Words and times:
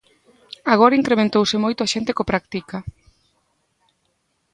Agora 0.73 0.99
incrementouse 1.01 1.57
moito 1.63 1.79
a 1.83 1.91
xente 1.93 2.13
que 2.15 2.23
o 2.23 2.29
practica. 2.31 2.77